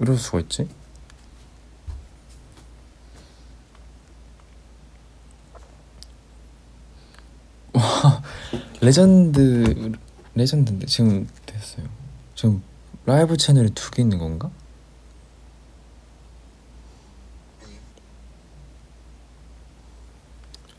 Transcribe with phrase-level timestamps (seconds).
[0.00, 0.68] 이럴 수가 있지?
[7.72, 8.22] 와
[8.80, 9.92] legend
[10.34, 11.86] legend인데 지금 됐어요.
[12.34, 12.62] 지금
[13.06, 14.50] 라이브 채널이 두 개 있는 건가?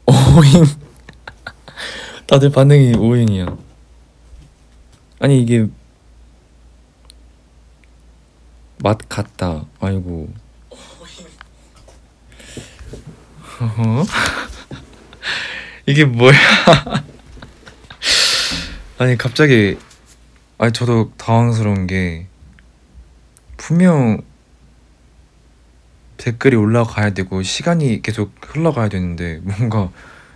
[0.08, 0.66] 오잉
[2.28, 3.58] 다들 반응이 오잉이야.
[5.20, 5.68] 아니 이게
[8.82, 9.66] 맛 같다.
[9.80, 10.30] 아이고.
[15.86, 16.34] 이게 뭐야?
[18.98, 19.78] 아니 갑자기
[20.58, 22.28] 아니 저도 당황스러운 게
[23.58, 24.22] 분명
[26.18, 29.92] 댓글이 올라가야 되고 시간이 계속 흘러가야 되는데 뭔가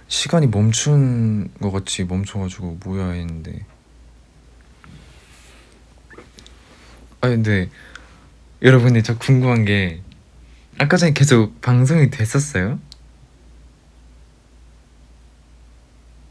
[0.07, 3.65] 시간이 멈춘 것 같이 멈춰가지고 뭐야 했는데
[7.21, 7.69] 아 근데
[8.63, 10.01] 여러분이 저 궁금한 게
[10.79, 12.79] 아까 전에 계속 방송이 됐었어요?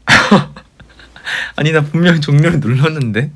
[1.55, 3.31] 아니 나 분명 종료를 눌렀는데.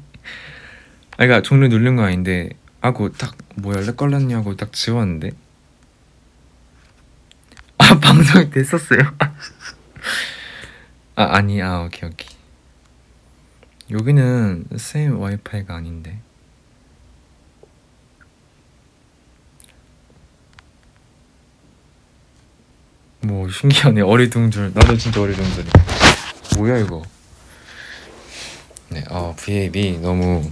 [1.11, 2.49] 아 그니까 종료 누른 거 아닌데
[2.81, 5.29] 하고 딱 뭐야 렉 걸렸냐고 딱 지웠는데.
[7.77, 8.99] 아 방송이 됐었어요.
[11.15, 12.35] 아 아니 아 오케이 오케이.
[13.91, 16.19] 여기는 쌤 와이파이가 아닌데
[23.21, 24.01] 뭐 신기하네.
[24.01, 24.71] 어리둥절.
[24.73, 25.69] 나도 진짜 어리둥절해
[26.57, 27.03] 뭐야 이거?
[28.89, 30.49] 네, 어, VAB 너무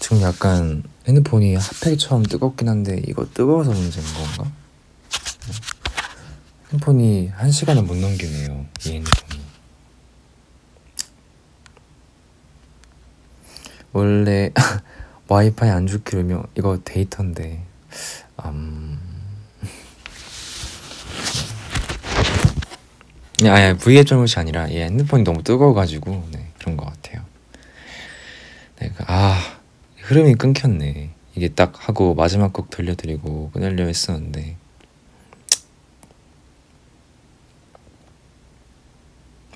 [0.00, 4.50] 지금 약간 핸드폰이 핫팩처럼 뜨겁긴 한데 이거 뜨거워서 문제인 건가?
[5.46, 5.52] 네.
[6.72, 9.42] 핸드폰이 한 시간을 못 넘기네요 이 핸드폰이.
[13.92, 14.50] 원래
[15.28, 17.64] 와이파이 안 좋기로면 이거 데이터인데
[18.44, 18.98] 음...
[23.42, 27.24] 네, 아니 V의 잘못이 아니라 얘 핸드폰이 너무 뜨거워가지고 네, 그런 것 같아요.
[28.78, 29.58] 네, 그, 아
[29.98, 31.10] 흐름이 끊겼네.
[31.34, 34.56] 이게 딱 하고 마지막 곡 들려드리고 끊으려 했었는데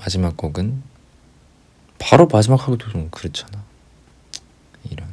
[0.01, 0.83] 마지막 곡은
[1.99, 3.63] 바로 마지막 하기도 좀 그렇잖아.
[4.91, 5.09] 이런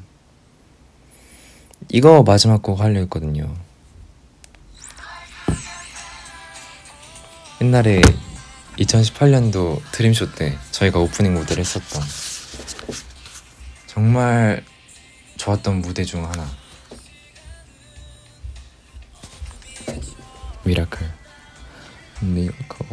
[1.95, 3.55] 이거 마지막 곡 하려 했거든요.
[7.61, 8.01] 옛날에
[8.79, 12.01] 2018년도 드림쇼 때 저희가 오프닝 무대를 했었던
[13.85, 14.65] 정말
[15.37, 16.49] 좋았던 무대 중 하나.
[20.63, 21.07] Miracle.
[22.21, 22.87] Miracle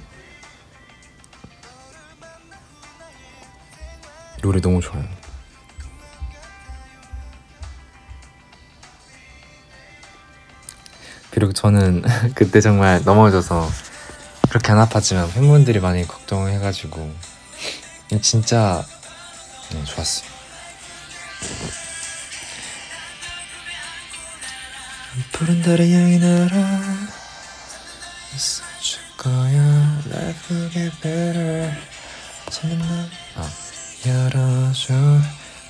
[4.43, 5.20] 노래 너무 좋아요
[11.50, 12.03] 비록 저는
[12.34, 13.69] 그때 정말 넘어져서
[14.49, 17.12] 그렇게 안 아팠지만 팬분들이 많이 걱정해가지고
[18.21, 18.84] 진짜
[19.72, 20.31] 네, 좋았어요.
[25.33, 26.81] 푸른 달의 향이 날아
[28.34, 30.03] 있어줄 거야.
[30.06, 31.72] Life get better.
[33.37, 33.50] 아.
[34.06, 34.94] 열어줘.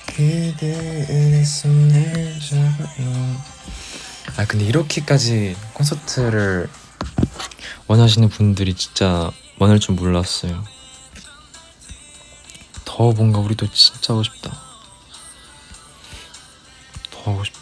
[0.07, 3.61] 그대의 손을 잡아요
[4.37, 6.69] 아 근데 이렇게까지 콘서트를
[7.87, 10.63] 원하시는 분들이 진짜 많을 줄 몰랐어요.
[12.85, 14.51] 더 뭔가 우리도 진짜 하고 싶다.
[17.11, 17.59] 더 하고 싶다.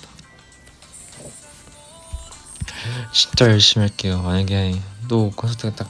[3.11, 4.21] 진짜 열심히 할게요.
[4.21, 5.89] 만약에 또 콘서트가 딱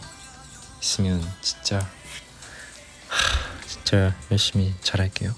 [0.81, 1.87] 있으면 진짜
[3.67, 5.35] 진짜 열심히 잘할게요.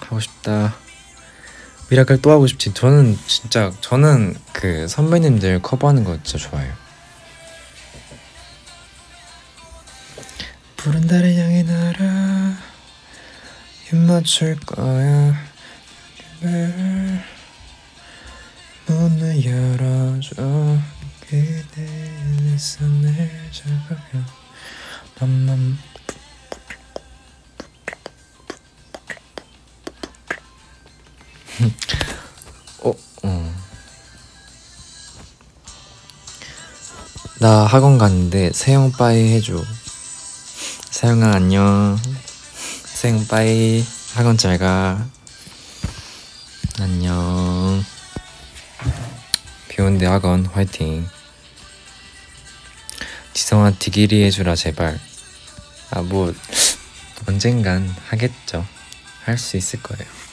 [0.00, 0.83] 하고 싶다.
[1.90, 2.72] Miracle 또 하고 싶지.
[2.74, 6.72] 저는 진짜 저는 그 선배님들 커버하는 거 진짜 좋아해요.
[10.76, 12.56] 푸른 달을 향해 날아
[13.92, 15.34] 입 맞출 거야.
[18.86, 20.78] 문을 열어줘
[21.20, 24.24] 그대의 손을 잡아요.
[25.20, 25.78] 맘맘
[32.80, 32.92] 어,
[33.22, 33.54] 어.
[37.40, 39.62] 나 학원 갔는데 세영 bye 해줘.
[40.90, 41.98] 세영아 안녕.
[42.84, 43.84] 세영 bye
[44.14, 45.06] 학원 잘 가.
[46.80, 47.84] 안녕.
[49.68, 51.08] 비온대 학원 화이팅.
[53.32, 54.98] 지성아 디기리 해주라 제발.
[55.90, 56.34] 아 뭐
[57.28, 58.66] 언젠간 하겠죠.
[59.24, 60.23] 할 수 있을 거예요.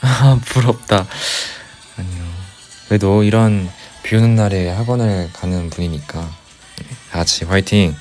[0.00, 1.06] 아 부럽다.
[1.96, 2.24] 아니요.
[2.88, 3.70] 그래도 이런
[4.02, 6.30] 비 오는 날에 학원을 가는 분이니까
[7.10, 7.94] 같이 화이팅!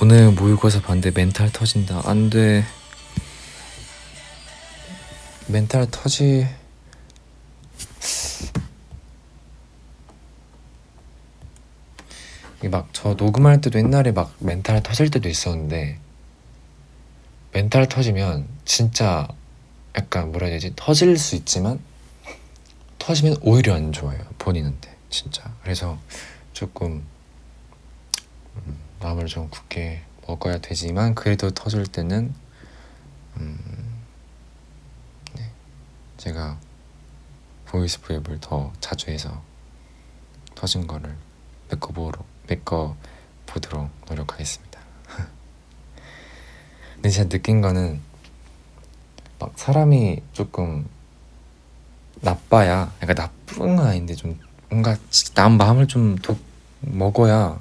[0.00, 2.02] 오늘 모의고사 봤는데 멘탈 터진다.
[2.04, 2.64] 안 돼.
[5.46, 6.48] 멘탈 터지.
[12.68, 15.98] 막 저 녹음할 때도 옛날에 막 멘탈 터질 때도 있었는데
[17.52, 19.28] 멘탈 터지면 진짜
[19.96, 20.72] 약간 뭐라 해야 되지?
[20.76, 21.80] 터질 수 있지만
[22.98, 25.54] 터지면 오히려 안 좋아요 본인한테 진짜.
[25.62, 25.98] 그래서
[26.52, 27.04] 조금
[28.56, 32.34] 음, 마음을 좀 굳게 먹어야 되지만 그래도 터질 때는
[33.36, 34.02] 음,
[35.34, 35.50] 네,
[36.16, 36.58] 제가
[37.66, 39.42] voice V앱을 더 자주 해서
[40.54, 41.16] 터진 거를
[41.70, 42.96] 메꿔보도록, 메꿔
[43.46, 44.80] 보도록 노력하겠습니다.
[46.94, 48.00] 근데 진짜 느낀 거는
[49.38, 50.86] 막 사람이 조금
[52.20, 54.38] 나빠야 약간 나쁜 건 아닌데 좀
[54.70, 54.96] 뭔가
[55.34, 56.38] 남 마음을 좀 독
[56.86, 57.58] 먹어야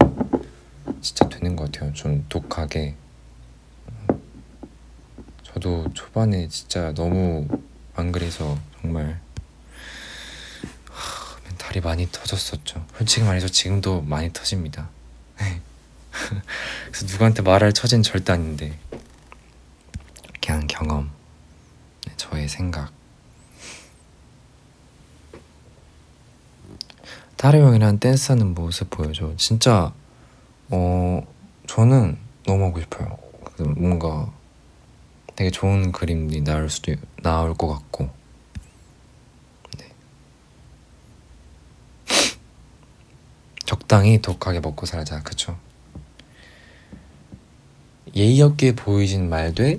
[1.01, 1.93] 진짜 되는 것 같아요.
[1.93, 2.95] 좀 독하게.
[5.43, 7.47] 저도 초반에 진짜 너무
[7.95, 9.19] 안 그래서 정말
[11.73, 12.85] 하, 멘탈이 많이 터졌었죠.
[12.97, 14.89] 솔직히 말해서 지금도 많이 터집니다.
[16.91, 18.77] 그래서 누구한테 말할 처지는 절대 아닌데
[20.45, 21.11] 그냥 경험,
[22.05, 22.91] 네, 저의 생각.
[27.37, 29.33] 타로 형이랑 댄스하는 모습 보여줘.
[29.37, 29.93] 진짜
[30.69, 31.21] 어
[31.67, 33.17] 저는 너무 하고 싶어요.
[33.75, 34.31] 뭔가
[35.35, 38.09] 되게 좋은 그림이 나올 수도 나올 것 같고.
[39.77, 39.91] 네.
[43.65, 45.57] 적당히 독하게 먹고 살자, 그쵸?
[48.15, 49.77] 예의 없게 보이진 말되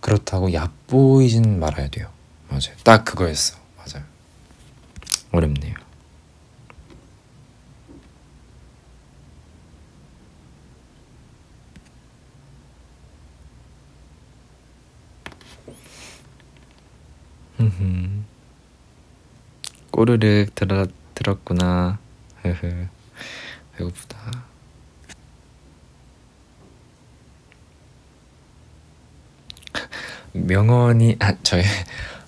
[0.00, 2.10] 그렇다고 얕보이진 말아야 돼요.
[2.48, 2.76] 맞아요.
[2.84, 3.56] 딱 그거였어.
[3.76, 4.04] 맞아요.
[5.32, 5.74] 어렵네요.
[19.94, 21.98] 꼬르륵 들어, 들었구나.
[22.44, 22.86] 흐흐.
[23.76, 24.44] 배고프다.
[30.32, 31.62] 명언이 아 저희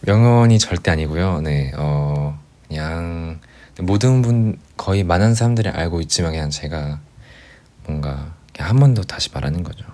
[0.02, 1.40] 명언이 절대 아니고요.
[1.40, 3.40] 네, 어 그냥
[3.80, 7.00] 모든 분 거의 많은 사람들이 알고 있지만 그냥 제가
[7.86, 9.84] 뭔가 한 번 더 다시 말하는 거죠.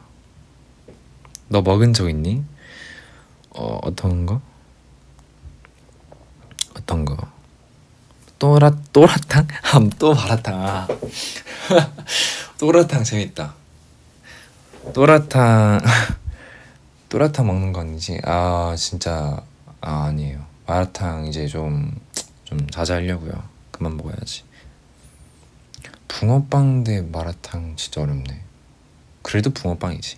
[1.48, 2.44] 너 먹은 적 있니?
[3.50, 4.40] 어 어떤 거?
[6.76, 7.31] 어떤 거?
[8.42, 9.46] 또라 또라탕?
[10.00, 10.66] 또 마라탕.
[10.66, 10.88] 아.
[12.58, 13.54] 또라탕 재밌다.
[14.92, 15.80] 또라탕
[17.08, 18.20] 또라탕 먹는 거 아니지?
[18.24, 19.40] 아 진짜
[19.80, 20.44] 아 아니에요.
[20.66, 23.30] 마라탕 이제 좀좀 자제하려고요.
[23.70, 24.42] 그만 먹어야지.
[26.08, 28.42] 붕어빵 대 마라탕 진짜 어렵네.
[29.22, 30.16] 그래도 붕어빵이지.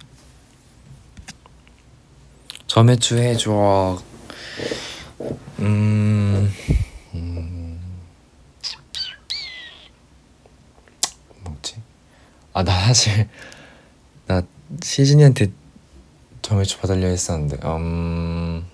[2.68, 4.02] 점액추 해줘.
[5.58, 6.50] 음,
[7.14, 7.64] 음,
[11.44, 11.76] 뭐지?
[12.54, 13.28] 아, 나 사실
[14.26, 14.42] 나
[14.80, 15.50] 시즈니한테
[16.40, 18.64] 점액추 받으려 했었는데, 음,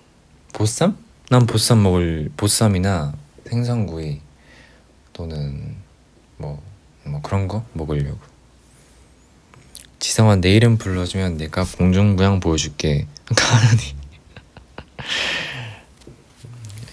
[0.53, 0.95] 보쌈?
[1.29, 3.13] 난 보쌈 먹을 보쌈이나
[3.47, 4.21] 생선구이
[5.13, 5.75] 또는
[6.37, 6.61] 뭐,
[7.05, 8.19] 뭐 그런 거 먹으려고.
[9.97, 13.07] 지성아 내 이름 불러주면 내가 공중부양 보여줄게.
[13.35, 13.95] 가은이.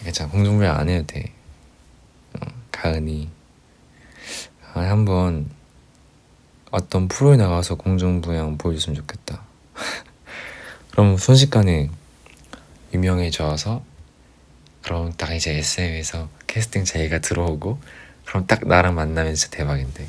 [0.05, 1.33] 괜찮아 공중부양 안 해도 돼.
[2.35, 3.29] 어, 가은이.
[4.73, 5.51] 아, 한번
[6.71, 9.43] 어떤 프로에 나가서 공중부양 보여줬으면 좋겠다.
[10.91, 11.91] 그럼 순식간에
[12.93, 13.83] 유명해져서
[14.83, 17.79] 그럼 딱 이제 SM에서 캐스팅 제의가 들어오고
[18.25, 20.07] 그럼 딱 나랑 만나면 진짜 대박인데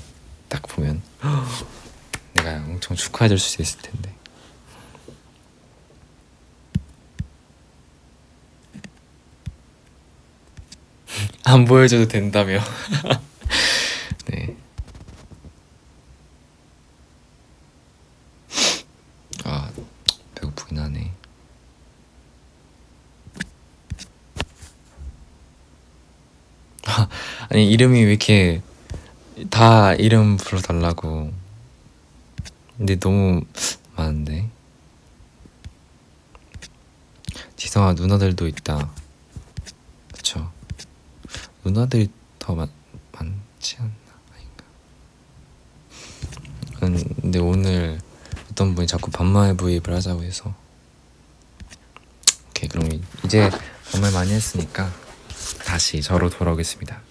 [0.48, 1.02] 딱 보면
[2.36, 4.14] 내가 엄청 축하해줄 수 있을 텐데
[11.44, 12.60] 안 보여줘도 된다며
[14.28, 14.56] 네.
[19.44, 19.70] 아
[20.36, 21.12] 배고프긴 하네
[27.60, 28.62] 아니 이름이 왜 이렇게
[29.50, 31.34] 다 이름 불러달라고.
[32.78, 33.42] 근데 너무
[33.98, 34.50] 많은데.
[37.58, 38.90] 지성아 누나들도 있다.
[40.14, 40.50] 그쵸?
[41.66, 42.70] 누나들이 더 많,
[43.12, 43.92] 많지 않나?
[46.80, 47.04] 아닌가?
[47.20, 48.00] 근데 오늘
[48.50, 50.56] 어떤 분이 자꾸 반말 부입을 하자고 해서.
[52.52, 52.90] 오케이 그럼
[53.26, 53.50] 이제
[53.92, 54.90] 반말 많이 했으니까
[55.66, 57.09] 다시 저로 돌아오겠습니다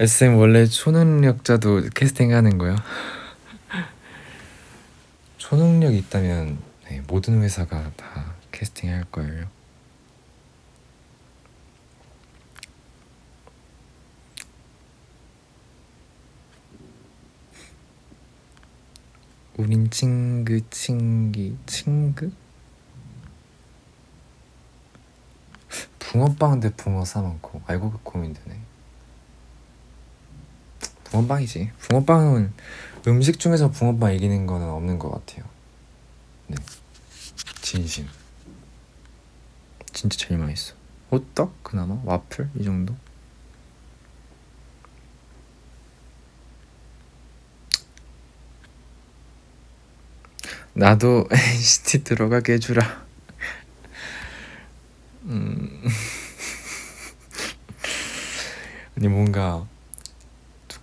[0.00, 2.74] SM 원래 초능력자도 캐스팅하는 거요?
[5.36, 6.56] 초능력 있다면
[6.88, 9.44] 네, 모든 회사가 다 캐스팅할 거예요.
[19.58, 22.30] 우린 친구 친기 친구?
[25.98, 28.79] 붕어빵 대 붕어 싸먹고 알고 고민되네.
[31.10, 31.72] 붕어빵이지.
[31.78, 32.52] 붕어빵은
[33.08, 35.44] 음식 중에서 붕어빵 이기는 거는 없는 것 같아요.
[36.46, 36.56] 네,
[37.60, 38.06] 진심.
[39.92, 40.74] 진짜 제일 맛있어.
[41.10, 42.94] 호떡 그나마 와플 이 정도.
[50.72, 53.04] 나도 NCT 들어가게 해주라.
[55.24, 55.82] 음.
[58.96, 59.66] 아니 뭔가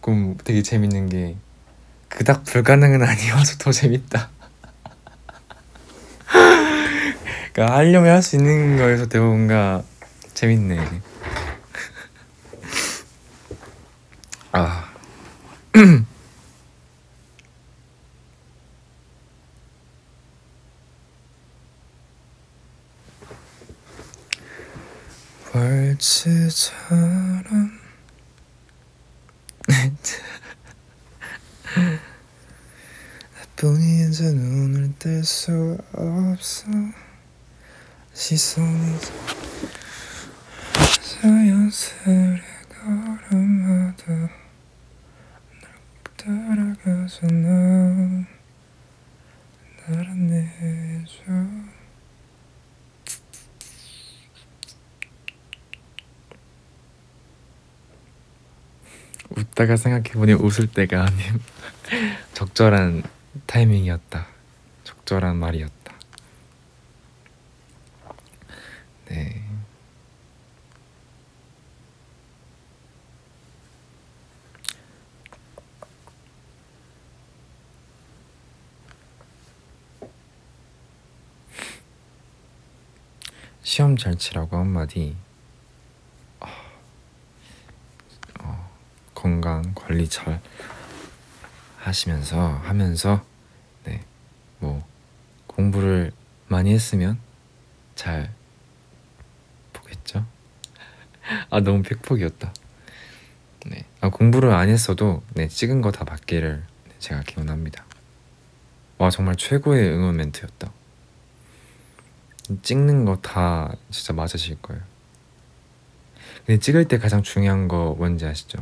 [0.07, 1.35] 조금 되게 재밌는 게
[2.07, 4.29] 그닥 불가능은 아니어서 더 재밌다.
[7.51, 9.83] 그러니까 하려면 할 수 있는 거에서 뭔가
[10.33, 10.79] 재밌네.
[14.53, 14.93] 아.
[25.53, 27.76] 월츠처럼
[33.59, 36.67] 이제 눈을 뗄 수 없어.
[38.13, 38.99] 시선이
[41.01, 44.29] 자연스레 걸음마다 날
[46.17, 48.27] 따라가잖아
[49.87, 51.23] 날 안내해줘.
[59.31, 61.41] 웃다가 생각해보니 웃을 때가 아닌
[62.35, 63.16] 적절한
[63.47, 64.27] 타이밍이었다.
[64.83, 65.93] 적절한 말이었다.
[69.07, 69.43] 네.
[83.63, 85.15] 시험 잘 치라고 한마디
[89.13, 90.41] 건강 관리 잘
[91.79, 93.23] 하시면서 하면서
[95.71, 96.11] 공부를
[96.47, 97.19] 많이 했으면
[97.95, 98.31] 잘
[99.73, 100.25] 보겠죠.
[101.49, 102.53] 아 너무 팩폭이었다.
[103.65, 106.63] 네, 아, 공부를 안 했어도 네 찍은 거 다 받기를
[106.99, 107.85] 제가 기원합니다.
[108.97, 110.71] 와 정말 최고의 응원 멘트였다.
[112.61, 114.81] 찍는 거 다 진짜 맞으실 거예요.
[116.45, 118.59] 근데 찍을 때 가장 중요한 거 뭔지 아시죠?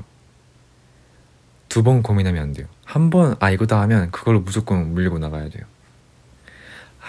[1.69, 2.67] 두 번 고민하면 안 돼요.
[2.85, 5.65] 한 번, 아, 이거다 하면 그걸로 무조건 물리고 나가야 돼요.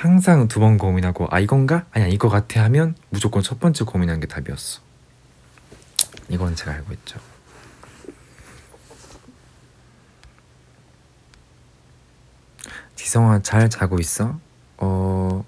[0.00, 1.86] 항상 두 번 고민하고, 아, 이건가?
[1.90, 4.82] 아니야, 이거 같아 하면 무조건 첫 번째 고민한 게 답이었어.
[6.28, 7.18] 이건 제가 알고 있죠.
[12.94, 14.38] 지성아, 잘 자고 있어?
[14.78, 15.44] 어,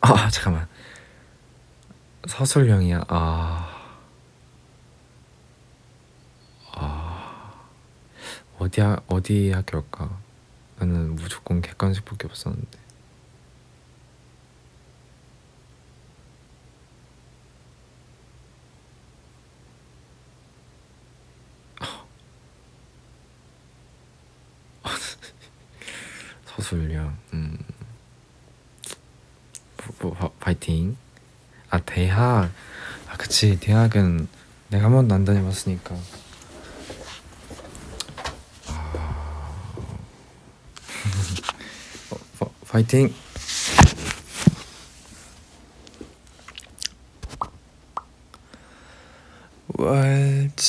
[0.00, 0.66] 아, 잠깐만.
[2.26, 3.04] 서술형이야.
[3.08, 3.66] 아.
[8.58, 10.10] 어디 하, 어디 학교일까?
[10.78, 12.78] 나는 무조건 객관식밖에 없었는데.
[26.60, 27.58] 서술령, 음,
[30.00, 30.96] 뭐, 뭐, 파이팅.
[31.70, 32.50] 아 대학,
[33.08, 34.28] 아 그치 대학은
[34.68, 35.96] 내가 한 번도 안 다녀봤으니까.
[42.68, 43.14] 파이팅!
[49.78, 50.60] waltz처럼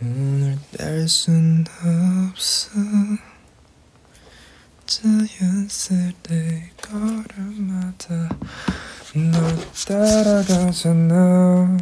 [0.00, 1.64] 눈을 뗄 순
[2.30, 2.70] 없어.
[4.86, 8.28] 자연스레 걸음마다
[9.14, 11.76] 널 따라가잖아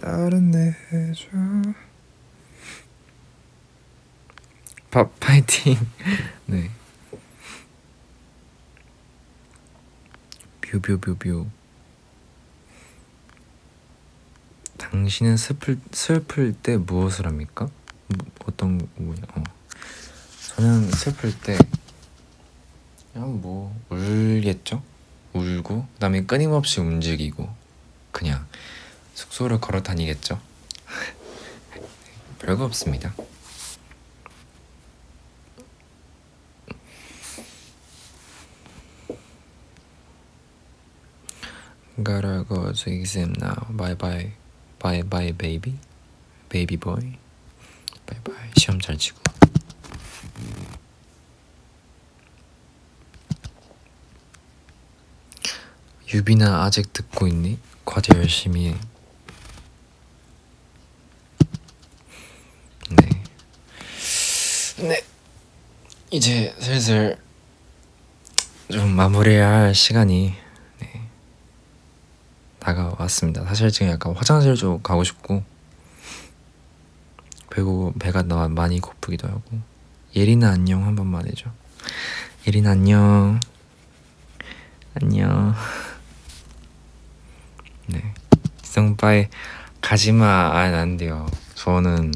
[0.00, 1.26] 나를 내줘
[4.90, 5.76] 파, 파이팅.
[6.46, 6.70] 네.
[10.60, 11.46] 뷰뷰뷰뷰
[14.90, 17.68] 당신은 슬플 슬플 때 무엇을 합니까?
[18.06, 19.22] 뭐, 어떤 뭐냐?
[19.34, 19.42] 어.
[20.54, 21.58] 저는 슬플 때
[23.12, 24.82] 그냥 뭐 울겠죠.
[25.32, 27.48] 울고 그다음에 끊임없이 움직이고
[28.12, 28.46] 그냥
[29.14, 30.40] 숙소를 걸어 다니겠죠.
[32.38, 33.12] 별거 없습니다.
[41.96, 43.32] Gotta go to exam.
[44.86, 45.74] Bye bye baby.
[46.48, 47.18] Baby boy.
[48.06, 48.50] Bye bye.
[48.56, 49.18] 시험 잘 치고.
[56.14, 57.58] 유빈아 아직 듣고 있니?
[57.84, 58.76] 과제 열심히 해.
[62.90, 63.22] 네.
[64.86, 65.02] 네.
[66.12, 67.18] 이제 슬슬
[68.70, 70.45] 좀 마무리해야 할 시간이 네.
[72.66, 73.44] 다가왔습니다.
[73.44, 75.44] 사실 지금 약간 화장실 좀 가고 싶고
[77.50, 79.42] 배고 배가 나 많이 고프기도 하고
[80.16, 81.48] 예린아 안녕 한 번만 해줘.
[82.46, 83.38] 예린 안녕.
[84.94, 85.54] 안녕.
[87.86, 88.02] 네.
[88.62, 89.28] 지성빠에
[89.80, 90.26] 가지마.
[90.26, 91.26] 아, 안 돼요.
[91.54, 92.12] 저는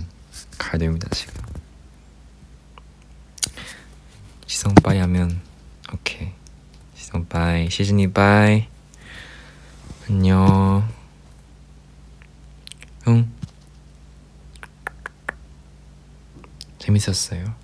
[0.59, 1.35] 가야 됩니다, 지금.
[4.47, 5.41] 지성빠이 하면,
[5.93, 6.33] 오케이.
[6.97, 8.67] 지성빠이, 시즈니 빠이.
[10.11, 10.83] 안녕.
[13.07, 13.31] 응.
[16.81, 17.60] 재밌었어요.